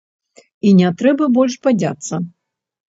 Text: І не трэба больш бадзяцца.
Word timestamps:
І 0.69 0.71
не 0.79 0.89
трэба 1.03 1.29
больш 1.37 1.61
бадзяцца. 1.69 2.13